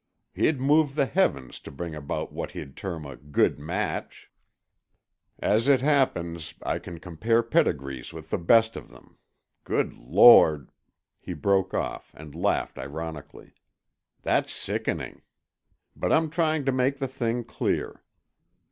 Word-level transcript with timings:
He'd 0.33 0.59
move 0.59 0.95
the 0.95 1.05
heavens 1.05 1.59
to 1.59 1.69
bring 1.69 1.93
about 1.93 2.33
what 2.33 2.53
he'd 2.53 2.75
term 2.75 3.05
'a 3.05 3.15
good 3.17 3.59
match.' 3.59 4.31
"As 5.37 5.67
it 5.67 5.81
happens 5.81 6.55
I 6.63 6.79
can 6.79 6.97
compare 6.99 7.43
pedigrees 7.43 8.11
with 8.11 8.31
the 8.31 8.39
best 8.39 8.75
of 8.75 8.89
them—Good 8.89 9.93
Lord!" 9.93 10.71
he 11.19 11.33
broke 11.35 11.75
off 11.75 12.15
and 12.17 12.33
laughed 12.33 12.79
ironically. 12.79 13.53
"That's 14.23 14.51
sickening; 14.51 15.21
but 15.95 16.11
I'm 16.11 16.31
trying 16.31 16.65
to 16.65 16.71
make 16.71 16.97
the 16.97 17.07
thing 17.07 17.43
clear. 17.43 18.01